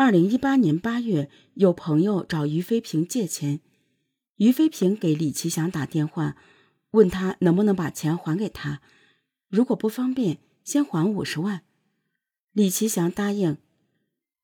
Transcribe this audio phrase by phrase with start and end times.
[0.00, 3.60] 二零一八年八月，有朋友找于飞平借钱，
[4.36, 6.38] 于飞平给李奇祥打电话，
[6.92, 8.80] 问他能不能把钱还给他，
[9.50, 11.64] 如果不方便，先还五十万。
[12.52, 13.58] 李奇祥答应。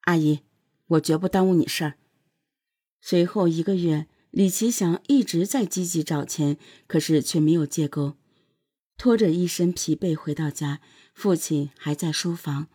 [0.03, 0.41] 阿姨，
[0.89, 1.95] 我绝不耽误你事儿。
[3.01, 8.19] 随后一个月，李奇祥一直在积极找钱，可是却没有借够。
[8.99, 10.83] 拖着一身疲惫回到家，
[11.15, 12.67] 父亲还在书房。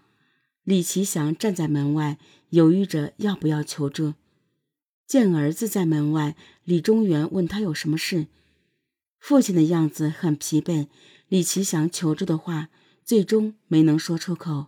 [0.63, 2.19] 李奇祥站在门外，
[2.49, 4.13] 犹豫着要不要求助。
[5.07, 8.27] 见儿子在门外，李中原问他有什么事。
[9.19, 10.87] 父亲的样子很疲惫，
[11.27, 12.69] 李奇祥求助的话
[13.03, 14.67] 最终没能说出口。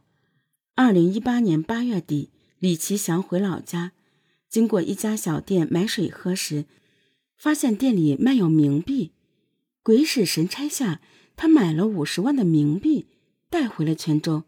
[0.75, 3.91] 二零一八年八月底，李奇祥回老家，
[4.49, 6.65] 经过一家小店买水喝时，
[7.37, 9.11] 发现店里卖有冥币。
[9.83, 11.01] 鬼使神差下，
[11.35, 13.07] 他买了五十万的冥币，
[13.49, 14.43] 带回了泉州。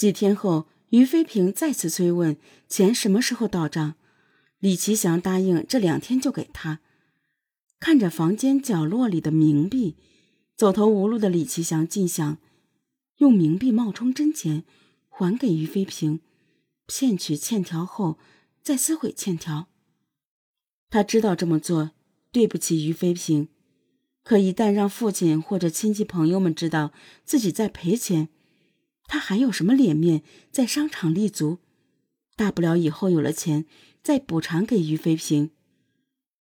[0.00, 3.96] 几天后，于飞平再次催问钱什么时候到账，
[4.58, 6.80] 李奇祥答应这两天就给他。
[7.78, 9.96] 看着房间角落里的冥币，
[10.56, 12.38] 走投无路的李奇祥竟想
[13.18, 14.64] 用冥币冒充真钱
[15.10, 16.20] 还给于飞平，
[16.86, 18.18] 骗取欠条后
[18.62, 19.66] 再撕毁欠条。
[20.88, 21.90] 他知道这么做
[22.32, 23.48] 对不起于飞平，
[24.24, 26.94] 可一旦让父亲或者亲戚朋友们知道
[27.26, 28.30] 自己在赔钱。
[29.10, 30.22] 他还有什么脸面
[30.52, 31.58] 在商场立足？
[32.36, 33.66] 大不了以后有了钱
[34.04, 35.50] 再补偿给于飞平。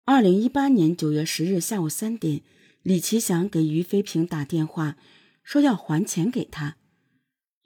[0.04, 2.42] 二零一八年九月十日下午三点，
[2.82, 4.96] 李奇祥给于飞平打电话，
[5.44, 6.76] 说要还钱给他。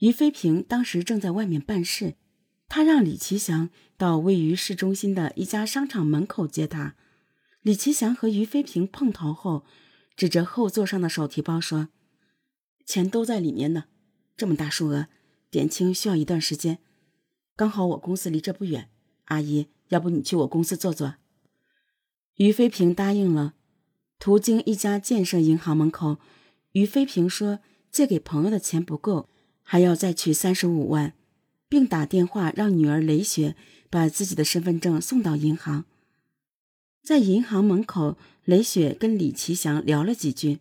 [0.00, 2.16] 于飞平当时正在外面办事，
[2.68, 6.96] 他让李奇祥到位于市中心的一家商场门口接他。
[7.62, 9.64] 李奇祥和于飞平碰头后，
[10.14, 11.88] 指着后座上的手提包说
[12.84, 13.84] ：“钱都在里面呢。”
[14.36, 15.08] 这么大数额，
[15.50, 16.78] 点清需要一段时间。
[17.54, 18.88] 刚好我公司离这不远，
[19.26, 21.14] 阿姨，要不你去我公司坐坐？
[22.36, 23.54] 于飞平答应了。
[24.18, 26.18] 途经一家建设银行门口，
[26.72, 27.58] 于飞平说
[27.90, 29.28] 借给朋友的钱不够，
[29.62, 31.12] 还要再取三十五万，
[31.68, 33.56] 并打电话让女儿雷雪
[33.90, 35.84] 把自己的身份证送到银行。
[37.02, 40.60] 在银行门口，雷雪跟李奇祥聊了几句：“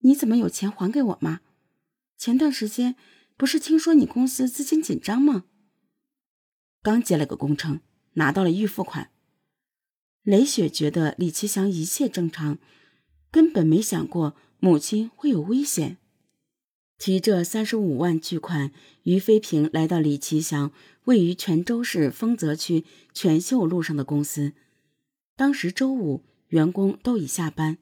[0.00, 1.40] 你怎么有钱还给我吗？”
[2.18, 2.96] 前段时间
[3.36, 5.44] 不是听说你公司资金紧张吗？
[6.82, 7.80] 刚接了个工程，
[8.14, 9.10] 拿到了预付款。
[10.22, 12.58] 雷雪觉得李奇祥一切正常，
[13.30, 15.98] 根本没想过母亲会有危险。
[16.98, 18.72] 提着三十五万巨款，
[19.02, 20.72] 于飞平来到李奇祥
[21.04, 24.54] 位于泉州市丰泽区泉秀路上的公司。
[25.36, 27.76] 当时周五，员工都已下班，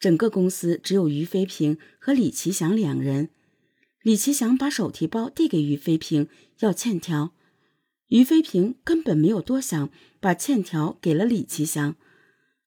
[0.00, 3.30] 整个公司只有于飞平和李奇祥两人。
[4.08, 6.30] 李奇祥把手提包递给于飞平，
[6.60, 7.34] 要欠条。
[8.06, 11.94] 于飞平根本没有多想，把欠条给了李奇祥。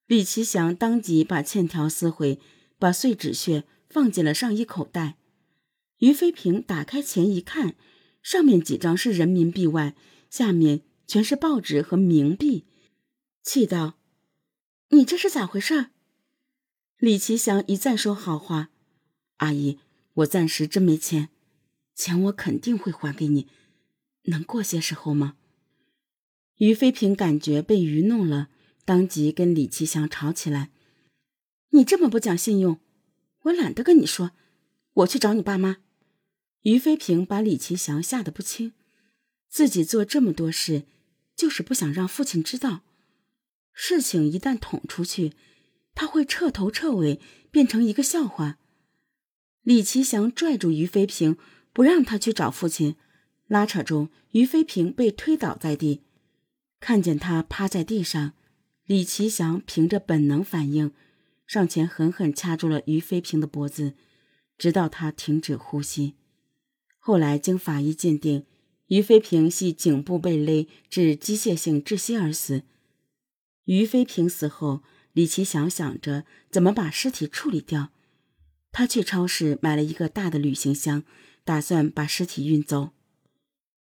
[0.06, 2.40] 李奇祥当即把欠条撕毁，
[2.78, 5.18] 把碎纸屑放进了上衣口袋。
[5.98, 7.74] 于飞平打开钱一看，
[8.22, 9.96] 上面几张是人民币外，
[10.30, 12.68] 下面全是报纸和冥币，
[13.42, 13.98] 气道
[14.94, 15.88] ：“你这是咋回事？”
[17.02, 18.70] 李奇祥一再说好话
[19.38, 19.80] ：“阿姨。”
[20.16, 21.30] 我暂时真没钱，
[21.96, 23.48] 钱我肯定会还给你，
[24.24, 25.38] 能过些时候吗？
[26.58, 28.50] 于飞平感觉被愚弄了，
[28.86, 30.70] 当即跟李奇祥吵起来
[31.72, 32.80] ：“你这么不讲信用，
[33.44, 34.32] 我懒得跟你说，
[34.94, 35.78] 我去找你爸妈。”
[36.64, 38.74] 于飞平把李奇祥吓得不轻，
[39.50, 40.84] 自己做这么多事，
[41.36, 42.84] 就是不想让父亲知道，
[43.74, 45.34] 事情一旦捅出去，
[45.96, 48.60] 他会彻头彻尾变成一个笑话。
[49.64, 51.38] 李奇祥拽住于飞平，
[51.72, 52.96] 不让他去找父亲。
[53.48, 56.02] 拉扯中，于飞平被推倒在地。
[56.80, 58.34] 看见他趴在地上，
[58.86, 60.92] 李奇祥凭着本能反应，
[61.46, 63.94] 上前狠狠掐住了于飞平的脖子，
[64.58, 66.16] 直到他停止呼吸。
[66.98, 68.46] 后来经法医鉴定，
[68.88, 72.64] 于飞平系颈部被勒致机械性窒息而死。
[73.66, 74.82] 于飞平死后，
[75.14, 77.92] 李奇祥想着怎么把尸体处理掉。
[78.72, 81.04] 他去超市买了一个大的旅行箱，
[81.44, 82.92] 打算把尸体运走。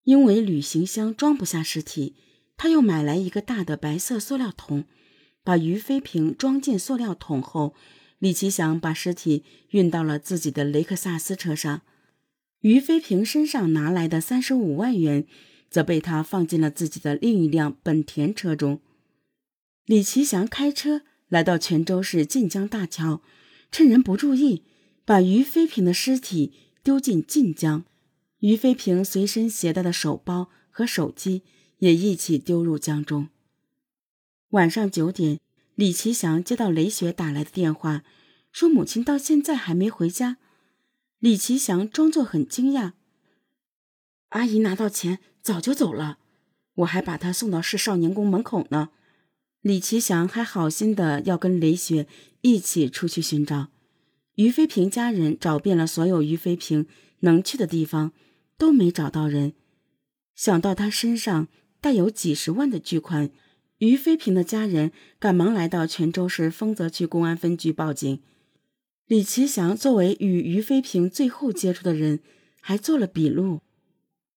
[0.04, 2.16] 因为旅行箱装不下尸体，
[2.56, 4.86] 他又买来一个大的白色塑料桶，
[5.44, 7.76] 把于飞平装进塑料桶后，
[8.20, 11.82] 李奇祥把尸体运到了自己的雷克萨斯车上。
[12.62, 15.28] 于飞平身上拿来的三十五万元，
[15.70, 18.82] 则被他放进了自己的另一辆本田车中。
[19.86, 23.22] 李奇祥开车来到泉州市晋江大桥，
[23.72, 24.64] 趁人不注意。
[25.08, 26.52] 把于飞平的尸体
[26.84, 27.86] 丢进晋江，
[28.40, 31.44] 于飞平随身携带的手包和手机
[31.78, 33.30] 也一起丢入江中。
[34.50, 35.40] 晚上九点，
[35.76, 38.04] 李奇祥接到雷雪打来的电话，
[38.52, 40.40] 说母亲到现在还没回家。
[41.20, 42.92] 李奇祥装作很惊讶
[44.32, 46.18] ：“阿姨拿到钱早就走了，
[46.76, 48.90] 我还把她送到市少年宫门口呢。”
[49.64, 52.10] 李奇祥还好心的要跟雷雪
[52.42, 53.70] 一起出去寻找。
[54.38, 56.86] 于飞平家人找遍了所有于飞平
[57.22, 58.14] 能去的地方，
[58.56, 59.54] 都没找到人。
[60.36, 61.48] 想到他身上
[61.82, 63.32] 带有几十万的巨款，
[63.80, 68.20] 于飞平的家人赶忙来到泉州市丰泽区公安分局报警。
[69.08, 72.20] 李奇祥作为与于飞平最后接触的人，
[72.62, 73.62] 还做了笔录。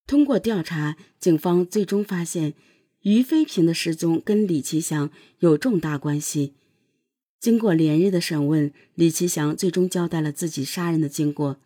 [0.07, 2.55] 通过调查，警方最终发现
[3.03, 5.11] 于飞平的失踪跟李奇祥
[5.41, 6.55] 有重大关系。
[7.41, 11.59] 经过连日的审问，李奇祥最终交代了自己杀人的经过。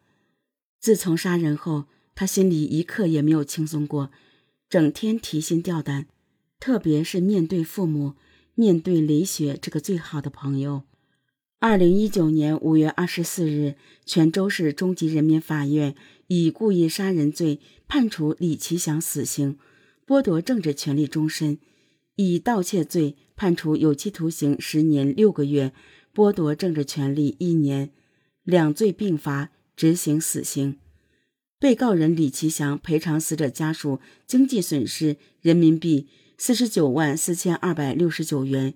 [0.78, 4.12] 自从杀人后，他心里一刻也没有轻松过，
[4.70, 6.06] 整天提心吊胆，
[6.60, 8.14] 特别是面对父母，
[8.54, 10.84] 面对雷雪这个最好的朋友。
[11.58, 13.74] 二零一九年五月二十四日，
[14.06, 15.96] 泉州市中级人民法院
[16.28, 19.58] 以故意杀人罪判处李奇祥死刑，
[20.06, 21.58] 剥夺政治权利终身。
[22.16, 25.72] 以盗窃罪判处有期徒刑十年六个月，
[26.14, 27.90] 剥夺政治权利一年，
[28.44, 30.78] 两罪并罚，执行死刑。
[31.58, 38.74] 被告人李其祥赔偿死者家属经济损失人民币四十九万四千二百六十九元。